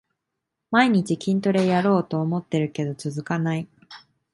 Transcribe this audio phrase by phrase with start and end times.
[0.71, 3.67] 毎日筋トレやろうと思ってるけど続かない